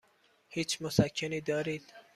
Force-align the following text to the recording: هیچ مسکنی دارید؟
هیچ 0.47 0.81
مسکنی 0.81 1.41
دارید؟ 1.41 1.93